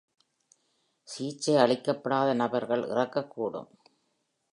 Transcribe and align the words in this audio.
சிகிச்சை 1.07 1.55
அளிக்கப்படாத 1.55 2.33
நபர்கள் 2.33 2.83
இறக்கக் 2.87 3.31
கூடும். 3.31 3.69